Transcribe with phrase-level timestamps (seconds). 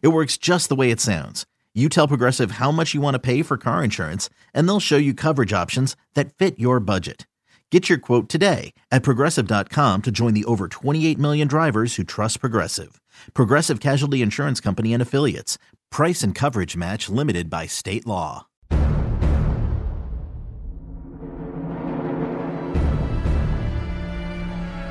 [0.00, 1.44] It works just the way it sounds.
[1.74, 4.98] You tell Progressive how much you want to pay for car insurance, and they'll show
[4.98, 7.26] you coverage options that fit your budget.
[7.70, 12.40] Get your quote today at progressive.com to join the over 28 million drivers who trust
[12.40, 13.00] Progressive.
[13.32, 15.56] Progressive Casualty Insurance Company and Affiliates.
[15.90, 18.46] Price and coverage match limited by state law.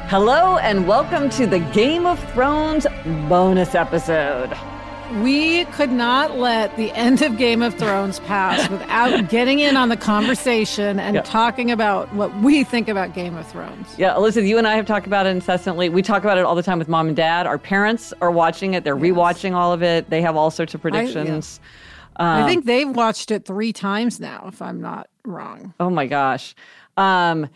[0.09, 2.87] Hello, and welcome to the Game of Thrones
[3.29, 4.57] bonus episode.
[5.21, 9.89] We could not let the end of Game of Thrones pass without getting in on
[9.89, 11.21] the conversation and Yeah.
[11.21, 13.93] talking about what we think about Game of Thrones.
[13.97, 15.89] Yeah, Elizabeth, you and I have talked about it incessantly.
[15.89, 17.45] We talk about it all the time with mom and dad.
[17.45, 20.09] Our parents are watching it, they're rewatching all of it.
[20.09, 21.59] They have all sorts of predictions.
[22.15, 25.73] I think they've watched it three times now, if I'm not wrong.
[25.79, 26.55] Oh my gosh.
[26.97, 27.49] Um,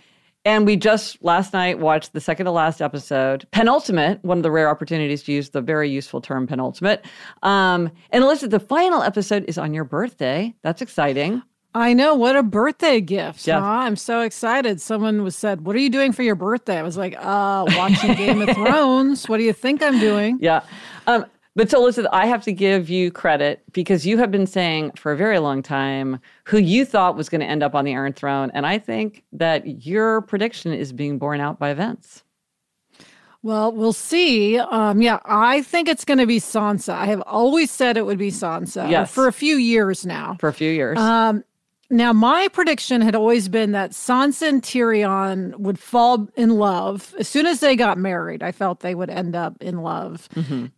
[0.46, 4.52] and we just last night watched the second to last episode, penultimate, one of the
[4.52, 7.04] rare opportunities to use the very useful term penultimate.
[7.44, 10.54] Um, and Elizabeth, the final episode is on your birthday.
[10.62, 11.42] That's exciting.
[11.74, 13.46] I know what a birthday gift.
[13.46, 13.60] Yeah.
[13.60, 13.66] huh?
[13.66, 14.80] I'm so excited.
[14.80, 18.14] Someone was said, "What are you doing for your birthday?" I was like, "Uh, watching
[18.14, 19.28] Game of Thrones.
[19.28, 20.62] What do you think I'm doing?" Yeah.
[21.06, 24.92] Um, but so, Elizabeth, I have to give you credit because you have been saying
[24.98, 27.94] for a very long time who you thought was going to end up on the
[27.94, 28.52] Iron Throne.
[28.54, 32.24] And I think that your prediction is being borne out by events.
[33.42, 34.58] Well, we'll see.
[34.58, 36.94] Um, yeah, I think it's going to be Sansa.
[36.94, 39.12] I have always said it would be Sansa Yes.
[39.14, 40.36] for a few years now.
[40.40, 40.98] For a few years.
[40.98, 41.44] Um,
[41.90, 47.28] now, my prediction had always been that Sansa and Tyrion would fall in love as
[47.28, 48.42] soon as they got married.
[48.42, 50.28] I felt they would end up in love,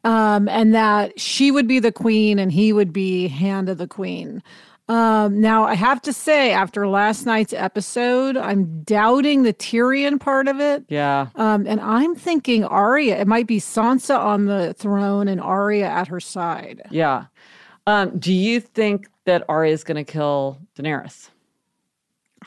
[0.03, 3.87] um, and that she would be the queen and he would be hand of the
[3.87, 4.43] queen.
[4.89, 10.47] Um, now, I have to say, after last night's episode, I'm doubting the Tyrion part
[10.47, 10.85] of it.
[10.87, 11.27] yeah.
[11.35, 16.07] Um, and I'm thinking Arya, it might be Sansa on the throne and Arya at
[16.07, 16.83] her side.
[16.89, 17.25] Yeah.
[17.85, 21.29] Um, do you think that Arya is going to kill Daenerys?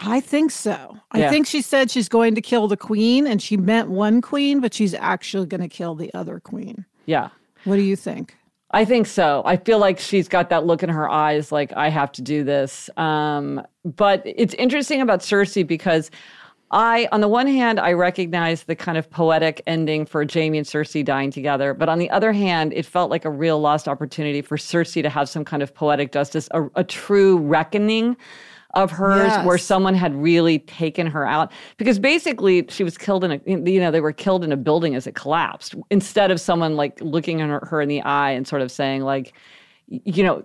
[0.01, 0.97] I think so.
[1.13, 4.61] I think she said she's going to kill the queen and she meant one queen,
[4.61, 6.85] but she's actually going to kill the other queen.
[7.07, 7.29] Yeah.
[7.65, 8.37] What do you think?
[8.73, 9.43] I think so.
[9.45, 12.45] I feel like she's got that look in her eyes, like I have to do
[12.45, 12.89] this.
[12.97, 16.11] Um, but it's interesting about Cersei because
[16.73, 20.67] I, on the one hand, I recognize the kind of poetic ending for Jaime and
[20.67, 24.41] Cersei dying together, but on the other hand, it felt like a real lost opportunity
[24.41, 28.17] for Cersei to have some kind of poetic justice, a, a true reckoning
[28.75, 29.45] of hers Yes.
[29.45, 33.81] where someone had really taken her out because basically she was killed in a you
[33.81, 37.41] know they were killed in a building as it collapsed instead of someone like looking
[37.41, 39.33] at her, in the eye and sort of saying like
[39.89, 40.45] you know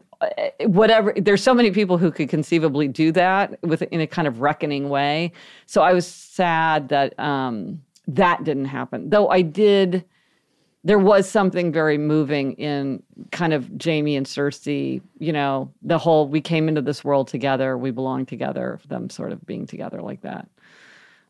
[0.61, 4.41] whatever there's so many people who could conceivably do that with in a kind of
[4.41, 5.31] reckoning way
[5.65, 10.03] so i was sad that um that didn't happen though i did
[10.85, 13.01] there was something very moving in
[13.31, 17.75] kind of Jaime and Cersei, you know, the whole we came into this world together,
[17.75, 20.47] we belong together, them sort of being together like that.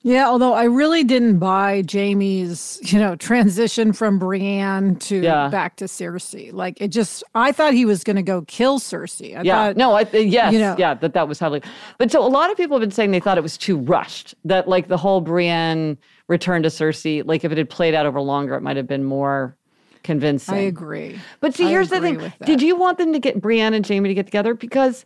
[0.07, 5.47] Yeah, although I really didn't buy Jaime's, you know, transition from Brienne to Yeah.
[5.47, 6.53] back to Cersei.
[6.53, 9.35] Like it just, I thought he was going to go kill Cersei.
[9.35, 11.63] I yeah, thought, no, I, uh, yes, you know- yeah, that that was highly.
[11.97, 14.35] But so a lot of people have been saying they thought it was too rushed.
[14.45, 15.97] That like the whole Brienne
[16.27, 19.05] return to Cersei, like if it had played out over longer, it might have been
[19.05, 19.57] more
[20.03, 20.53] convincing.
[20.53, 21.19] I agree.
[21.39, 22.31] But see, I here's the thing.
[22.45, 24.53] Did you want them to get Brienne and Jaime to get together?
[24.53, 25.03] Because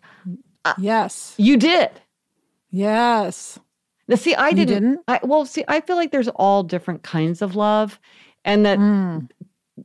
[0.77, 1.35] Yes.
[1.37, 1.89] you did.
[2.69, 3.59] Yes.
[4.09, 4.73] Now, see, I didn't.
[4.73, 4.99] didn't?
[5.07, 7.99] I, well, see, I feel like there's all different kinds of love,
[8.43, 9.29] and that Mm.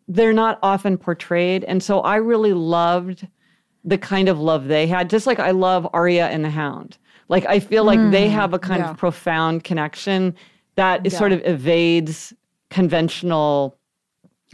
[0.08, 1.62] they're not often portrayed.
[1.64, 3.28] And so I really loved
[3.84, 6.96] the kind of love they had, just like I love Arya and the Hound.
[7.28, 8.90] Like I feel like they have a kind Mm, yeah.
[8.92, 10.34] of profound connection
[10.76, 11.18] that is Yeah.
[11.18, 12.32] sort of evades
[12.70, 13.76] conventional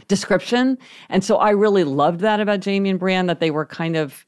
[0.07, 0.77] description.
[1.09, 4.25] And so I really loved that about Jaime and Brienne, that they were kind of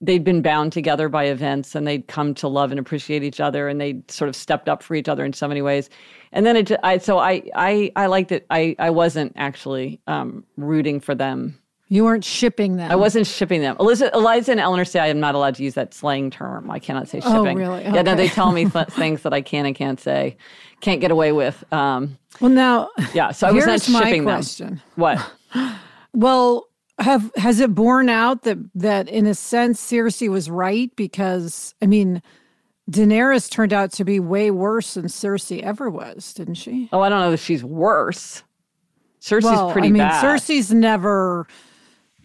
[0.00, 3.68] they'd been bound together by events and they'd come to love and appreciate each other
[3.68, 5.90] and they'd sort of stepped up for each other in so many ways.
[6.32, 8.46] And then it, I, so I, I, I liked it.
[8.50, 11.58] I, I wasn't actually um, rooting for them.
[11.92, 12.88] You weren't shipping them.
[12.90, 13.76] I wasn't shipping them.
[13.80, 16.70] Eliza, Eliza and Eleanor say I am not allowed to use that slang term.
[16.70, 17.36] I cannot say shipping.
[17.36, 17.58] Oh, shipping.
[17.58, 17.82] really?
[17.82, 20.36] Yeah, no, they tell me th- things that I can and can't say,
[20.80, 21.64] can't get away with.
[21.72, 24.34] Um, Well, now, yeah, so I was not here's my shipping them.
[24.36, 24.82] question.
[24.94, 25.18] What?
[26.12, 26.66] Well,
[27.00, 31.86] have has it borne out that that in a sense Cersei was right because I
[31.86, 32.22] mean,
[32.90, 36.88] Daenerys turned out to be way worse than Cersei ever was, didn't she?
[36.92, 38.42] Oh, I don't know if she's worse.
[39.20, 40.24] Cersei's well, pretty I mean, bad.
[40.24, 41.46] Cersei's never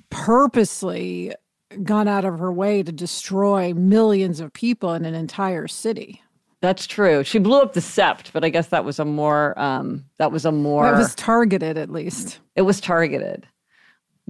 [0.09, 1.33] purposely
[1.83, 6.21] gone out of her way to destroy millions of people in an entire city.
[6.61, 7.23] That's true.
[7.23, 10.45] She blew up the sept, but I guess that was a more um that was
[10.45, 12.39] a more That was targeted, at least.
[12.55, 13.45] it was targeted.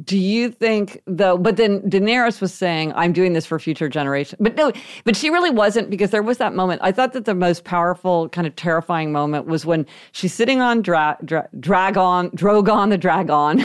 [0.04, 1.38] Do you think though?
[1.38, 4.74] But then Daenerys was saying, "I'm doing this for future generations." But no,
[5.06, 6.82] but she really wasn't because there was that moment.
[6.84, 10.82] I thought that the most powerful, kind of terrifying moment was when she's sitting on
[10.82, 13.60] dra- dra- Dragon, Drogon the Dragon.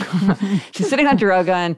[0.71, 1.75] she's sitting on Drogon.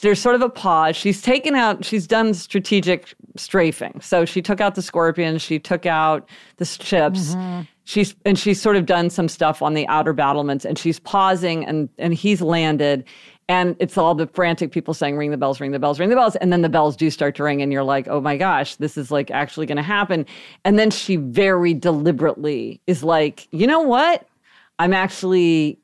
[0.00, 0.96] There's sort of a pause.
[0.96, 1.84] She's taken out.
[1.84, 4.00] She's done strategic strafing.
[4.00, 5.40] So she took out the scorpions.
[5.40, 7.62] She took out the ships mm-hmm.
[7.84, 11.64] she's and she's sort of done some stuff on the outer battlements and she's pausing
[11.64, 13.04] and and he's landed
[13.48, 16.16] and it's all the frantic people saying ring the bells ring the bells ring the
[16.16, 18.76] bells and then the bells do start to ring and you're like oh my gosh
[18.76, 20.24] this is like actually going to happen
[20.64, 24.26] and then she very deliberately is like you know what
[24.78, 25.78] i'm actually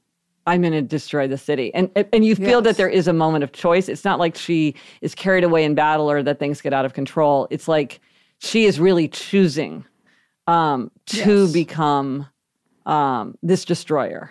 [0.47, 1.73] I'm going to destroy the city.
[1.75, 3.89] And and you feel that there is a moment of choice.
[3.89, 6.95] It's not like she is carried away in battle or that things get out of
[6.95, 7.47] control.
[7.51, 8.01] It's like
[8.39, 9.85] she is really choosing
[10.47, 11.53] um, to Yes.
[11.53, 12.27] become
[12.87, 14.31] um, this destroyer.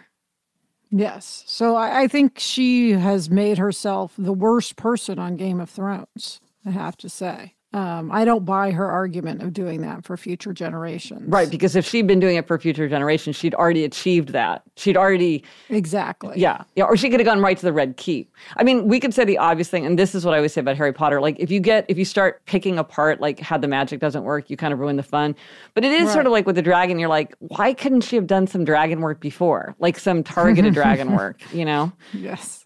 [0.92, 1.44] Yes.
[1.46, 6.42] So I, I think she has made herself the worst person on Game of Thrones,
[6.66, 7.56] I have to say.
[7.72, 11.22] Um, I don't buy her argument of doing that for future generations.
[11.30, 14.64] Right, because if she'd been doing it for future generations, she'd already achieved that.
[14.76, 16.34] She'd already, Exactly.
[16.40, 18.34] yeah, yeah, or she could have gone right to the Red Keep.
[18.58, 20.62] I mean, we could say the obvious thing, and this is what I always say
[20.62, 21.22] about Harry Potter.
[21.22, 24.50] Like, if you get, if you start picking apart like how the magic doesn't work,
[24.50, 25.36] you kind of ruin the fun.
[25.76, 26.98] But it is sort of like with the dragon.
[26.98, 31.12] You're like, why couldn't she have done some dragon work before, like some targeted dragon
[31.16, 31.40] work?
[31.54, 31.92] You know?
[32.14, 32.66] Yes.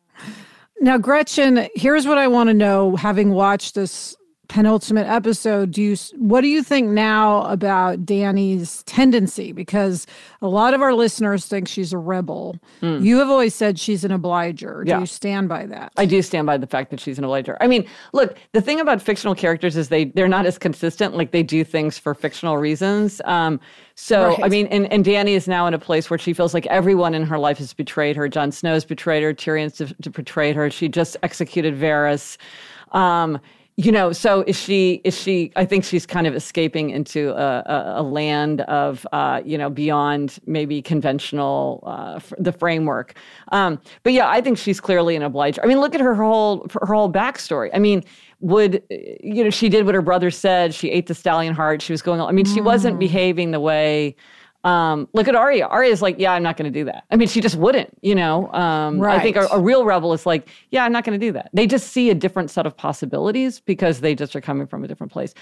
[0.80, 4.16] Now, Gretchen, here's what I want to know having watched this
[4.50, 10.06] penultimate episode do you what do you think now about Dany's tendency because
[10.42, 14.12] a lot of our listeners think she's a rebel you have always said she's an
[14.12, 15.00] obliger do Yeah.
[15.00, 17.58] you stand by that I do stand by the fact that she's an obliger.
[17.62, 21.16] I mean, look, the thing about fictional characters is they they're not as consistent.
[21.16, 23.22] Like they do things for fictional reasons.
[23.26, 23.60] Um,
[23.96, 26.66] so I mean, and, and Dany is now in a place where she feels like
[26.68, 28.28] everyone in her life has betrayed her.
[28.28, 29.34] Jon Snow's betrayed her.
[29.34, 30.70] Tyrion's de- de- betrayed her.
[30.70, 32.38] She just executed Varys.
[32.92, 33.40] Um,
[33.76, 35.02] you know, so is she?
[35.04, 35.52] Is she?
[35.56, 39.70] I think she's kind of escaping into a, a, a land of, uh, you know,
[39.70, 43.16] beyond maybe conventional uh, f- the framework.
[43.52, 45.64] Um, but yeah, I think she's clearly an obliger.
[45.64, 47.72] I mean, look at her whole her whole backstory.
[47.74, 48.04] I mean,
[48.42, 49.50] would you know?
[49.50, 50.76] She did what her brother said.
[50.76, 51.82] She ate the stallion heart.
[51.82, 52.22] She was going.
[52.22, 54.16] I mean, she wasn't behaving the way.
[54.64, 55.66] Um, look at Arya.
[55.68, 57.04] Arya's like, yeah, I'm not going to do that.
[57.12, 58.50] I mean, she just wouldn't, you know.
[58.54, 59.20] Um, right.
[59.20, 61.50] I think a, a real rebel is like, yeah, I'm not going to do that.
[61.54, 64.88] They just see a different set of possibilities because they just are coming from a
[64.88, 65.34] different place.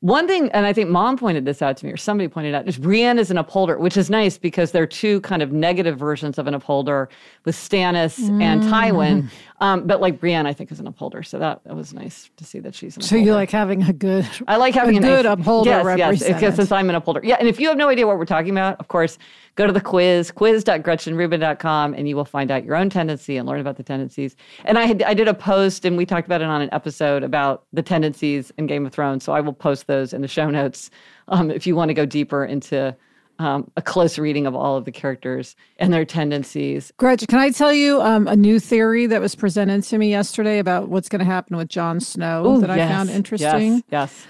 [0.00, 2.66] One thing, and I think mom pointed this out to me, or somebody pointed out,
[2.66, 6.38] is Brienne is an upholder, which is nice because they're two kind of negative versions
[6.38, 7.08] of an upholder
[7.44, 8.70] with Stannis and Mm.
[8.70, 9.30] Tywin.
[9.60, 12.44] Um, but like Brienne, I think is an upholder, so that, that was nice to
[12.44, 13.24] see that she's an so upholder.
[13.26, 16.72] you like having a good I like having a good nice, upholder yes, Yes, since
[16.72, 17.20] I'm an upholder.
[17.22, 19.18] Yeah, and if you have no idea what we're talking about, of course,
[19.56, 23.60] go to the quiz, quiz.gretchenrubin.com, and you will find out your own tendency and learn
[23.60, 24.34] about the tendencies.
[24.64, 27.22] And I had, I did a post, and we talked about it on an episode
[27.22, 29.24] about the tendencies in Game of Thrones.
[29.24, 30.90] So I will post those in the show notes
[31.28, 32.96] um, if you want to go deeper into
[33.40, 36.92] um, a close reading of all of the characters and their tendencies.
[36.98, 40.58] Gretchen, can I tell you um, a new theory that was presented to me yesterday
[40.58, 43.76] about what's going to happen with Jon Snow Ooh, that I found interesting?
[43.76, 43.82] Yes.
[43.90, 44.26] yes.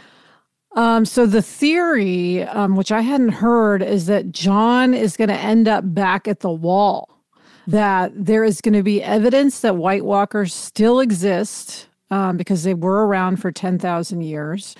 [0.76, 5.36] Um, so the theory, um, which I hadn't heard, is that Jon is going to
[5.36, 7.08] end up back at the wall.
[7.66, 12.74] That there is going to be evidence that White Walkers still exist um, because they
[12.74, 14.76] were around for ten thousand years,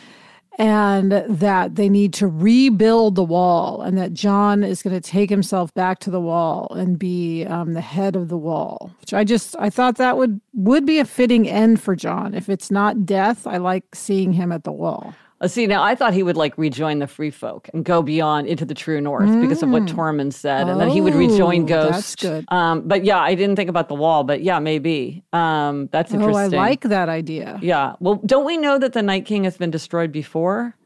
[0.61, 5.31] and that they need to rebuild the wall, and that Jon is going to take
[5.31, 8.91] himself back to the wall and be um, the head of the wall.
[9.01, 12.35] Which I just I thought that would would be a fitting end for Jon.
[12.35, 15.15] If it's not death, I like seeing him at the wall.
[15.41, 18.47] Uh, see, now I thought he would like rejoin the free folk and go beyond
[18.47, 19.41] into the true north mm.
[19.41, 19.89] because of what mm.
[19.89, 21.93] Tormund said, and then he would rejoin Ghost.
[21.93, 22.45] That's good.
[22.49, 25.25] Um, but yeah, I didn't think about the wall, but yeah, maybe.
[25.33, 26.55] Um, that's interesting.
[26.55, 27.59] Oh, I like that idea.
[27.63, 27.95] Yeah.
[28.01, 30.77] Well, don't we know that the Night King has been destroyed before?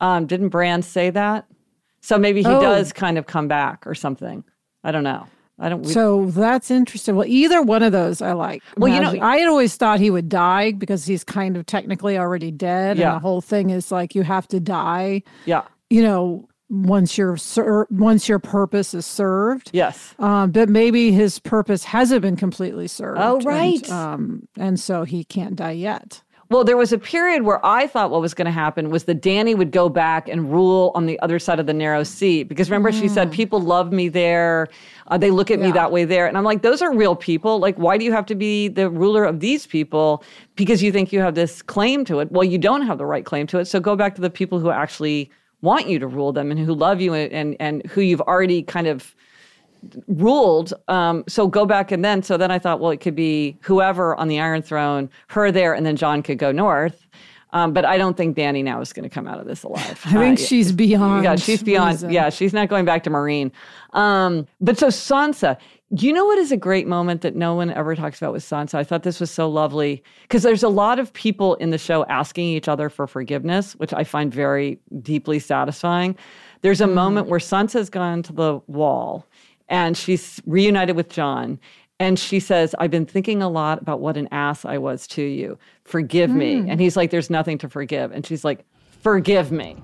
[0.00, 1.46] Um, didn't Bran say that?
[2.00, 2.60] So maybe he oh.
[2.60, 4.42] does kind of come back or something.
[4.82, 5.28] I don't know.
[5.58, 5.82] I don't.
[5.82, 7.14] We, so that's interesting.
[7.14, 8.62] Well, either one of those I like.
[8.76, 11.66] Well, Imagine, you know, I had always thought he would die because he's kind of
[11.66, 12.98] technically already dead.
[12.98, 13.12] Yeah.
[13.12, 15.22] And the whole thing is like you have to die.
[15.44, 15.62] Yeah.
[15.90, 19.70] You know, once your ser- once your purpose is served.
[19.72, 20.14] Yes.
[20.18, 23.20] Um, but maybe his purpose hasn't been completely served.
[23.20, 23.82] Oh, right.
[23.82, 26.22] And, um, and so he can't die yet.
[26.48, 29.22] Well, there was a period where I thought what was going to happen was that
[29.22, 32.42] Dany would go back and rule on the other side of the narrow sea.
[32.42, 33.00] Because remember, mm.
[33.00, 33.32] she said, mm.
[33.32, 34.68] people love me there.
[35.12, 35.66] Uh, they look at yeah.
[35.66, 36.26] me that way there.
[36.26, 37.58] And I'm like, those are real people.
[37.58, 40.24] Like, why do you have to be the ruler of these people
[40.56, 42.32] because you think you have this claim to it?
[42.32, 43.66] Well, you don't have the right claim to it.
[43.66, 46.72] So go back to the people who actually want you to rule them and who
[46.72, 49.14] love you and, and, and who you've already kind of
[50.08, 50.72] ruled.
[50.88, 52.22] Um, so go back and then.
[52.22, 55.74] So then I thought, well, it could be whoever on the Iron Throne, her there,
[55.74, 57.01] and then Jon could go north.
[57.52, 60.00] Um, but I don't think Dany now is going to come out of this alive.
[60.06, 61.24] I think uh, she's beyond.
[61.24, 61.94] Yeah, she's beyond.
[61.94, 62.10] Reason.
[62.10, 63.50] Yeah, she's not going back to Meereen.
[63.92, 65.58] Um, but so Sansa,
[65.90, 68.76] you know what is a great moment that no one ever talks about with Sansa?
[68.76, 72.06] I thought this was so lovely because there's a lot of people in the show
[72.06, 76.16] asking each other for forgiveness, which I find very deeply satisfying.
[76.62, 76.94] There's a mm.
[76.94, 79.26] moment where Sansa's gone to the wall
[79.68, 81.58] and she's reunited with Jon.
[82.02, 85.22] And she says, I've been thinking a lot about what an ass I was to
[85.22, 85.56] you.
[85.84, 86.34] Forgive mm.
[86.34, 86.60] me.
[86.62, 86.70] Hmm.
[86.70, 88.10] And he's like, There's nothing to forgive.
[88.10, 88.64] And she's like,
[89.02, 89.76] Forgive me.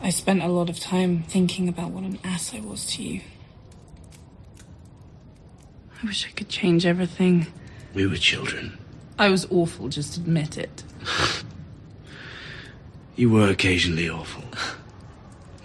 [0.00, 3.20] I spent a lot of time thinking about what an ass I was to you.
[6.02, 7.48] I wish I could change everything.
[7.92, 8.78] We were children.
[9.18, 10.82] I was awful, just admit it.
[13.14, 14.44] you were occasionally awful.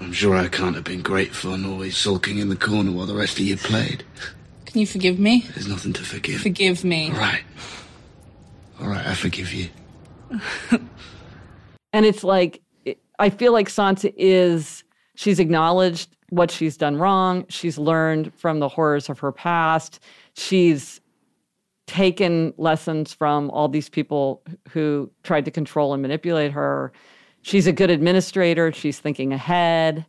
[0.01, 3.15] I'm sure I can't have been great fun always sulking in the corner while the
[3.15, 4.03] rest of you played.
[4.77, 5.43] Can you forgive me?
[5.55, 6.39] There's nothing to forgive.
[6.39, 7.09] Forgive me.
[7.09, 7.43] All right.
[8.79, 9.69] All right, I forgive you.
[11.93, 12.61] and it's like,
[13.17, 14.83] I feel like Sansa is,
[15.15, 17.47] she's acknowledged what she's done wrong.
[17.49, 19.99] She's learned from the horrors of her past.
[20.35, 21.01] She's
[21.87, 26.91] taken lessons from all these people who tried to control and manipulate her.
[27.41, 28.71] She's a good administrator.
[28.71, 30.05] She's thinking ahead.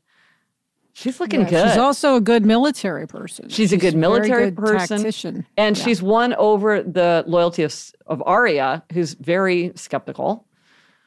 [0.99, 1.69] She's looking yeah, good.
[1.69, 3.49] She's also a good military person.
[3.49, 4.97] She's, she's a good military good person.
[4.97, 5.47] Tactician.
[5.57, 5.85] And yeah.
[5.85, 7.73] she's won over the loyalty of,
[8.09, 10.45] of Arya, who's very skeptical.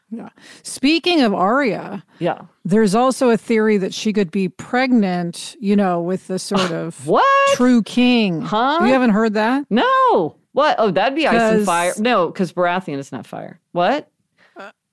[0.10, 0.30] Yeah.
[0.64, 6.02] Speaking of Arya, yeah, there's also a theory that she could be pregnant, you know,
[6.02, 8.42] with the sort of what true king.
[8.42, 8.80] Huh?
[8.84, 9.66] You haven't heard that?
[9.70, 10.38] No.
[10.54, 10.76] What?
[10.80, 11.94] Oh, that'd be ice and fire.
[11.98, 13.60] No, because Baratheon is not fire.
[13.72, 14.10] What?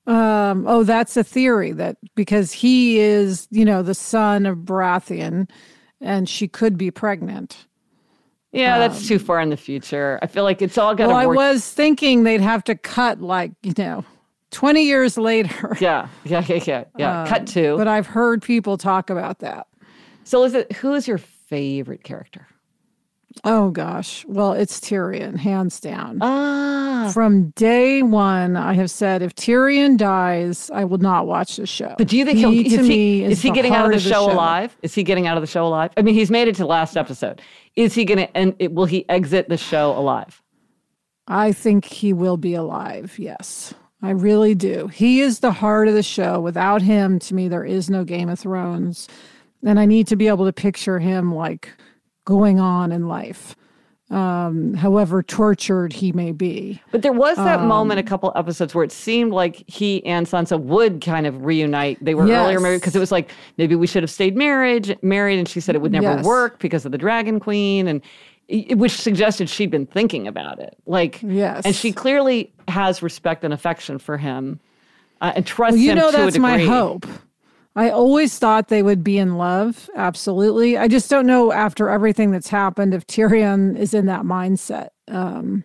[0.09, 5.51] Um, oh, that's a theory that because he is, you know, the son of Baratheon
[6.01, 7.67] and she could be pregnant.
[8.53, 10.19] Yeah, um, that's too far in the future.
[10.23, 11.17] I feel like it's all to well.
[11.17, 14.05] I was thinking they'd have to cut like, you know,
[14.51, 15.77] 20 years later.
[15.81, 16.85] Yeah, yeah, yeah, yeah.
[16.97, 17.23] yeah.
[17.23, 17.77] Um, cut to.
[17.77, 19.67] But I've heard people talk about that.
[20.25, 22.47] So is it who is your favorite character?
[23.45, 24.25] Oh gosh.
[24.27, 26.19] Well, it's Tyrion, hands down.
[26.21, 27.11] Ah.
[27.13, 31.95] From day one, I have said if Tyrion dies, I will not watch the show.
[31.99, 34.01] But do you think he, to is he, is, is he getting out of the,
[34.01, 34.77] show, show, alive?
[34.83, 35.93] Is he getting out of the show alive?
[35.97, 37.41] I mean, he's made it to the last episode.
[37.77, 40.43] Is he going to and will he exit the show alive?
[41.29, 43.19] I think he will be alive.
[43.19, 43.75] Yes.
[44.03, 44.89] I really do.
[44.89, 46.41] He is the heart of the show.
[46.41, 49.09] Without him, to me, there is no Game of Thrones.
[49.65, 51.71] And I need to be able to picture him like
[52.29, 53.57] going on in life,
[54.11, 56.79] um, however tortured he may be.
[56.91, 60.27] But there was that um, moment a couple episodes where it seemed like he and
[60.27, 62.05] Sansa would kind of reunite.
[62.05, 62.45] They were yes.
[62.45, 65.59] earlier married because it was like maybe we should have stayed married, married, and she
[65.59, 66.25] said it would never yes.
[66.25, 68.03] work because of the Dragon Queen, and
[68.79, 70.77] which suggested she'd been thinking about it.
[70.85, 74.61] Like, yes, and she clearly has respect and affection for him.
[75.23, 77.07] Uh, and trust well, you know that's my hope
[77.77, 79.89] I always thought they would be in love.
[79.95, 80.77] Absolutely.
[80.77, 85.65] I just don't know after everything that's happened if Tyrion is in that mindset um,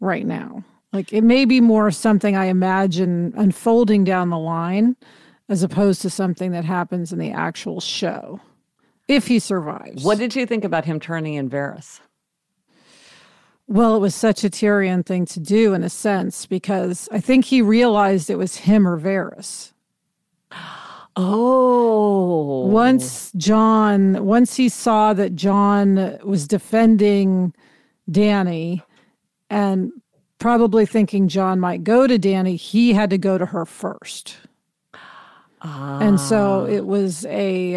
[0.00, 0.64] right now.
[0.92, 4.96] Like it may be more something I imagine unfolding down the line
[5.48, 8.40] as opposed to something that happens in the actual show
[9.06, 10.04] if he survives.
[10.04, 12.00] What did you think about him turning in Varys?
[13.66, 17.46] Well, it was such a Tyrion thing to do in a sense because I think
[17.46, 19.72] he realized it was him or Varys
[21.20, 22.66] Oh.
[22.68, 27.52] Once Jon, once he saw that Jon was defending
[28.10, 28.82] Dany
[29.50, 29.90] and
[30.38, 34.36] probably thinking Jon might go to Dany, he had to go to her first.
[35.60, 35.98] Ah.
[35.98, 36.72] And so Ah.
[36.72, 37.76] it was a,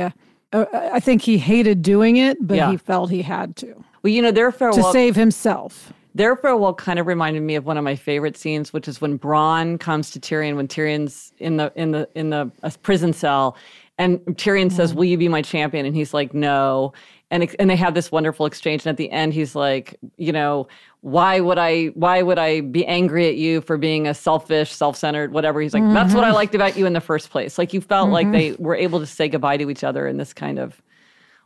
[0.53, 2.69] uh, I think he hated doing it, but Yeah.
[2.71, 5.93] he felt he had to Well, you know, their to save himself.
[6.13, 9.17] Their farewell kind of reminded me of one of my favorite scenes, which is when
[9.17, 13.55] Bronn comes to Tyrion when Tyrion's in the in the in the uh, prison cell,
[13.97, 14.99] and Tyrion says, mm-hmm.
[14.99, 16.93] "Will you be my champion?" And he's like, "No."
[17.29, 18.85] And and they have this wonderful exchange.
[18.85, 20.67] And at the end, he's like, "You know,
[20.99, 24.97] why would I why would I be angry at you for being a selfish, self
[24.97, 26.35] centered, whatever?" He's like, "That's what I mm-hmm.
[26.35, 27.57] liked about you in the first place.
[27.57, 28.33] Like you felt like mm-hmm.
[28.33, 30.81] they were able to say goodbye to each other in this kind of."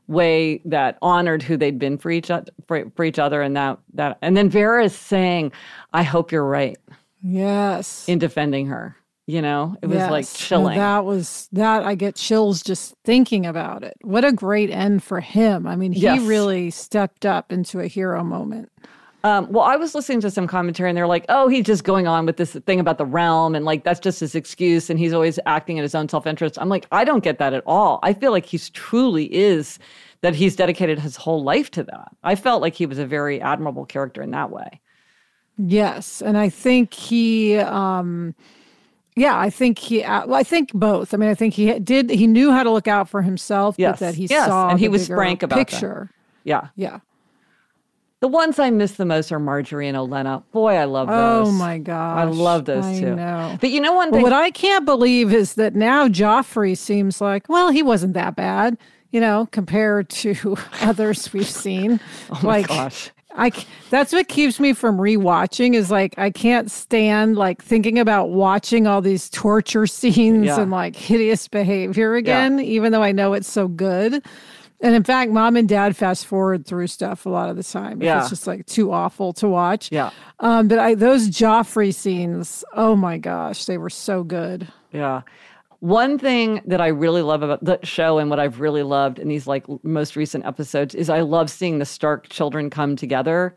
[0.07, 3.79] Way that honored who they'd been for each other for, for each other and that
[3.93, 5.51] that and then Vera is saying
[5.93, 6.77] I hope you're right
[7.23, 8.07] Yes.
[8.07, 8.95] in defending her
[9.25, 10.41] you know it was like Yes.
[10.41, 13.95] No, chilling that was that I get chills just thinking about it.
[14.01, 15.65] What a great end for him.
[15.65, 16.21] I mean, he Yes.
[16.21, 18.71] really stepped up into a hero moment.
[19.25, 22.05] Um, well I was listening to some commentary and they're like oh he's just going
[22.07, 25.13] on with this thing about the realm and like that's just his excuse and he's
[25.13, 28.13] always acting in his own self-interest I'm like I don't get that at all I
[28.13, 29.79] feel like he's truly is
[30.21, 33.41] that he's dedicated his whole life to that I felt like he was a very
[33.41, 34.79] admirable character in that way
[35.57, 38.35] Yes, and I think he um
[39.15, 41.13] yeah, I think he uh, well, I think both.
[41.13, 43.99] I mean, I think he did he knew how to look out for himself, Yes.
[43.99, 45.67] but that he Yes, saw and he was frank about that.
[45.67, 46.11] picture.
[46.43, 46.99] yeah Yeah.
[48.25, 50.41] The ones I miss the most are Margaery and Olenna.
[50.51, 51.49] Boy, I love oh, those.
[51.49, 52.17] Oh my gosh.
[52.17, 53.15] I love those I too.
[53.15, 53.55] know.
[53.61, 54.23] But you know one thing?
[54.23, 58.79] what I can't believe is that now Joffrey seems like, well, he wasn't that bad,
[59.11, 61.99] you know, compared to others we've seen.
[62.31, 63.11] oh my like, gosh.
[63.35, 63.51] I
[63.91, 68.87] that's what keeps me from rewatching is like I can't stand like thinking about watching
[68.87, 70.61] all these torture scenes Yeah.
[70.61, 74.25] and like hideous behavior again, even though I know it's so good.
[74.85, 78.03] And in fact, mom and dad fast forward through stuff a lot of the time.
[78.03, 78.19] Yeah.
[78.19, 79.91] It's just like too awful to watch.
[79.91, 80.11] Yeah.
[80.41, 84.67] Um, but I those Joffrey scenes, oh my gosh, they were so good.
[84.91, 85.23] Yeah.
[85.79, 89.27] One thing that I really love about the show and what I've really loved in
[89.27, 93.55] these like most recent episodes is I love seeing the Stark children come together.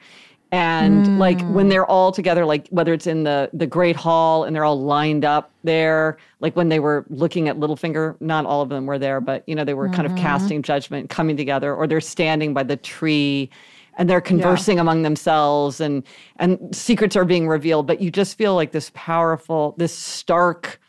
[0.50, 1.68] And like when hmm.
[1.68, 5.24] they're all together, like whether it's in the the Great Hall and they're all lined
[5.24, 9.20] up there, like when they were looking at Littlefinger, not all of them were there,
[9.20, 10.22] but you know, they were kind of mm-hmm.
[10.22, 13.50] casting judgment, coming together, or they're standing by the tree
[13.98, 16.02] and they're conversing among themselves and
[16.36, 17.86] and secrets are being revealed.
[17.86, 20.80] But you just feel like this powerful, this stark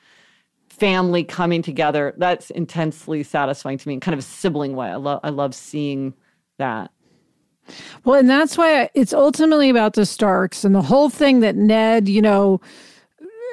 [0.69, 2.13] family coming together.
[2.17, 4.87] That's intensely satisfying to me in kind of a sibling way.
[4.87, 6.13] I love i love seeing
[6.59, 6.91] that
[8.05, 12.07] Well, and that's why it's ultimately about the Starks and the whole thing that Ned,
[12.09, 12.61] you know,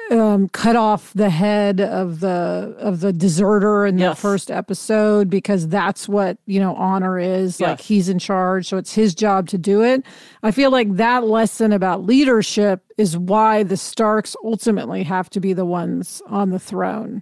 [0.09, 5.67] um, cut off the head of the of the deserter in the first episode because
[5.67, 7.59] that's what you know honor is.
[7.59, 10.03] Like he's in charge, so it's his job to do it.
[10.43, 15.51] I feel like that lesson about leadership is why the Starks ultimately have to be
[15.51, 17.21] the ones on the throne.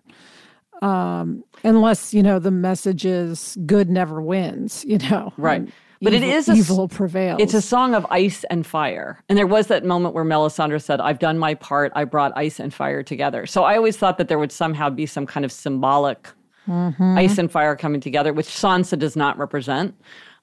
[0.83, 5.61] Um, unless you know the message is good never wins, you know, Right.
[5.61, 7.41] and But evil- is a evil prevails.
[7.41, 9.23] it's a song of ice and fire.
[9.29, 11.91] And there was that moment where melisandre said i've done my part.
[11.95, 13.45] I brought ice and fire together.
[13.45, 16.27] So i always thought that there would somehow be some kind of symbolic
[16.67, 19.95] ice and fire coming together which sansa does not represent.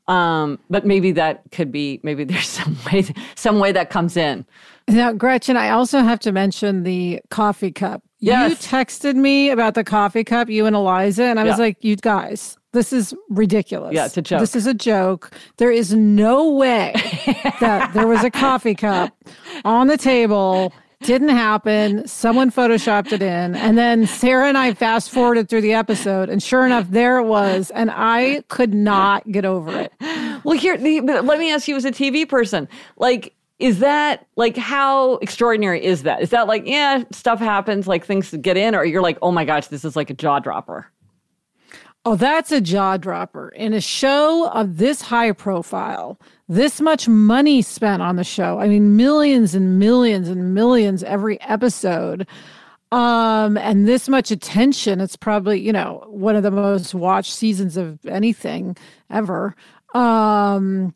[0.08, 4.46] Um, but maybe that could be maybe there's some way some way that comes in.
[4.88, 8.02] Now, Gretchen, I also have to mention the coffee cup.
[8.18, 8.50] Yes.
[8.50, 11.94] You texted me about the coffee cup, you and Eliza, and I was like, you
[11.96, 13.94] guys, this is ridiculous.
[13.94, 14.40] Yeah, it's a joke.
[14.40, 15.30] This is a joke.
[15.58, 16.92] There is no way
[17.60, 19.14] that there was a coffee cup
[19.64, 20.72] on the table.
[21.02, 22.06] Didn't happen.
[22.06, 23.56] Someone photoshopped it in.
[23.56, 27.24] And then Sarah and I fast forwarded through the episode, and sure enough, there it
[27.24, 27.70] was.
[27.72, 29.92] And I could not get over it.
[30.44, 34.56] Well, here, the, let me ask you as a TV person, like, is that like
[34.56, 36.20] how extraordinary is that?
[36.22, 39.44] Is that like, yeah, stuff happens, like things get in, or you're like, oh my
[39.44, 40.86] gosh, this is like a jaw dropper?
[42.04, 43.50] Oh, that's a jaw dropper.
[43.50, 48.58] In a show of this high profile, this much money spent on the show.
[48.58, 52.26] I mean, millions and millions and millions every episode.
[52.90, 55.00] Um, and this much attention.
[55.00, 58.76] It's probably, you know, one of the most watched seasons of anything
[59.08, 59.54] ever.
[59.94, 60.94] Um,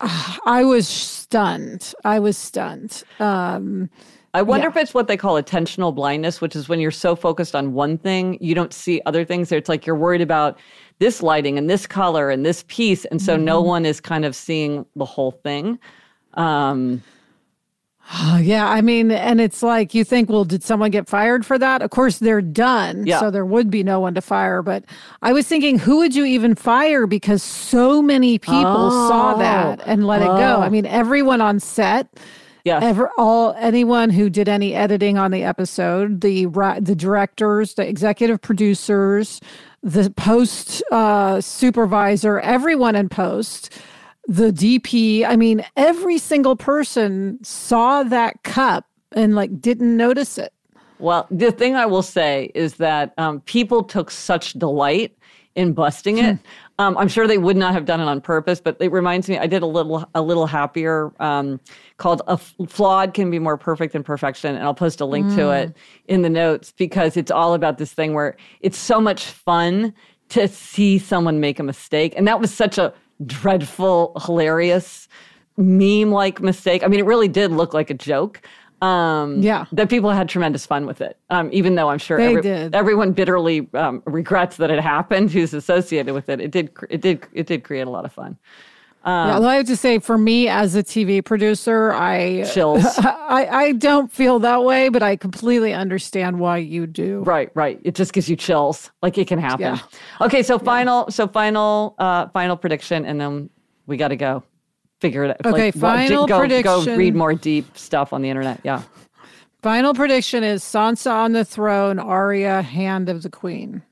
[0.00, 1.94] I was stunned.
[2.04, 3.02] I was stunned.
[3.18, 3.88] Um,
[4.32, 4.70] I wonder Yeah.
[4.70, 7.98] if it's what they call attentional blindness, which is when you're so focused on one
[7.98, 9.50] thing, you don't see other things.
[9.50, 10.58] It's like you're worried about
[11.00, 13.04] this lighting and this color and this piece.
[13.06, 15.78] And so no one is kind of seeing the whole thing.
[16.34, 17.02] Um,
[18.12, 21.58] Oh, yeah, I mean, and it's like you think, well, did someone get fired for
[21.58, 21.80] that?
[21.82, 23.20] Of course, they're done, Yeah.
[23.20, 24.62] so there would be no one to fire.
[24.62, 24.84] But
[25.22, 27.06] I was thinking, who would you even fire?
[27.06, 30.60] Because so many people saw that and let it go.
[30.60, 32.08] I mean, everyone on set,
[32.64, 32.82] Yes.
[32.82, 36.46] ever all anyone who did any editing on the episode, the
[36.80, 39.40] the directors, the executive producers,
[39.82, 43.72] the post uh, supervisor, everyone in post,
[44.26, 45.24] the DP.
[45.26, 50.52] I mean, every single person saw that cup and like didn't notice it.
[50.98, 55.16] Well, the thing I will say is that um, people took such delight
[55.54, 56.38] in busting it.
[56.80, 59.36] Um, I'm sure they would not have done it on purpose, but it reminds me.
[59.36, 61.60] I did a little a little happier um,
[61.98, 65.34] called "A F- Flawed Can Be More Perfect Than Perfection," and I'll post a link
[65.34, 65.76] to it
[66.08, 69.92] in the notes because it's all about this thing where it's so much fun
[70.30, 72.94] to see someone make a mistake, and that was such a
[73.26, 75.06] dreadful, hilarious
[75.58, 76.82] meme like mistake.
[76.82, 78.40] I mean, it really did look like a joke.
[78.82, 79.66] Um, Yeah.
[79.72, 81.18] that people had tremendous fun with it.
[81.28, 82.74] Um, even though I'm sure They did.
[82.74, 86.40] everyone bitterly um, regrets that it happened, who's associated with it.
[86.40, 86.70] It did.
[86.88, 87.26] It did.
[87.32, 88.38] It did create a lot of fun.
[89.04, 92.84] yeah, although I have to say, for me as a TV producer, I Chills.
[92.98, 97.20] I, I don't feel that way, but I completely understand why you do.
[97.24, 97.50] right.
[97.54, 97.80] Right.
[97.82, 98.90] It just gives you chills.
[99.02, 99.60] Like it can happen.
[99.76, 99.78] Yeah.
[100.26, 100.42] Okay.
[100.42, 101.10] So final.
[101.10, 101.94] So final.
[101.98, 103.48] Uh, final prediction, and then
[103.86, 104.42] we got to go.
[105.00, 105.46] Figure it out.
[105.46, 106.96] Okay, Like, final go, Go prediction.
[106.98, 108.60] read more deep stuff on the internet.
[108.64, 108.82] Yeah.
[109.62, 113.82] Final prediction is Sansa on the throne, Arya, hand of the queen.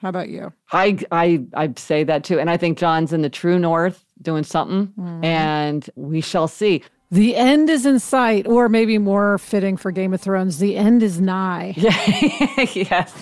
[0.00, 0.52] How about you?
[0.72, 4.44] I I I say that too, and I think Jon's in the true north doing
[4.44, 5.24] something, Mm-hmm.
[5.24, 6.82] and we shall see.
[7.10, 11.02] The end is in sight, or maybe more fitting for Game of Thrones, the end
[11.02, 11.74] is nigh.
[11.76, 13.12] yes.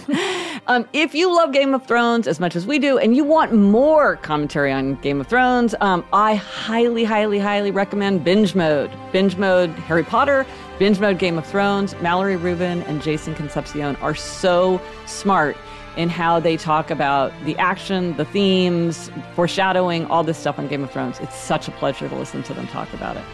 [0.69, 3.55] Um, if you love Game of Thrones as much as we do, and you want
[3.55, 8.91] more commentary on Game of Thrones, um, I highly, highly, highly recommend Binge Mode.
[9.11, 10.45] Binge Mode Harry Potter,
[10.79, 11.95] Binge Mode Game of Thrones.
[12.03, 15.57] Mallory Rubin and Jason Concepcion are so smart
[15.97, 20.85] in how they talk about the action, the themes, foreshadowing, all this stuff on Game
[20.85, 21.19] of Thrones.
[21.21, 23.25] It's such a pleasure to listen to them talk about it.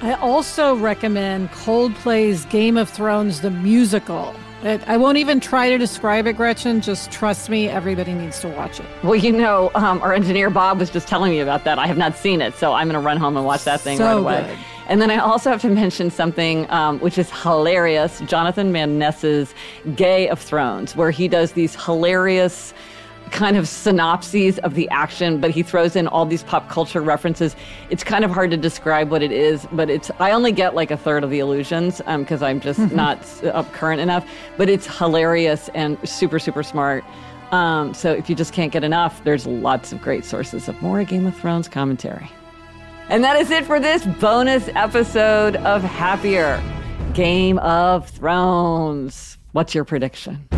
[0.00, 4.34] I also recommend Coldplay's Game of Thrones, the musical.
[4.64, 6.80] I won't even try to describe it, Gretchen.
[6.80, 8.86] Just trust me, everybody needs to watch it.
[9.02, 11.78] Well, you know, um, our engineer Bob was just telling me about that.
[11.78, 13.98] I have not seen it, so I'm going to run home and watch that thing
[13.98, 14.46] So right away.
[14.48, 14.58] good.
[14.88, 19.54] And then I also have to mention something um, which is hilarious Jonathan Van Ness's
[19.96, 22.72] Gay of Thrones, where he does these hilarious
[23.32, 27.56] kind of synopses of the action, but he throws in all these pop culture references.
[27.90, 30.90] It's kind of hard to describe what it is, but it's I only get like
[30.90, 34.28] a third of the illusions because I'm just not up current enough.
[34.56, 37.04] But it's hilarious and super super smart.
[37.50, 41.04] Um, so if you just can't get enough, there's lots of great sources of more
[41.04, 42.30] Game of Thrones commentary.
[43.08, 46.62] And that is it for this bonus episode of Happier
[47.12, 49.36] Game of Thrones.
[49.52, 50.48] What's your prediction?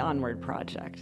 [0.00, 0.98] Onward Project.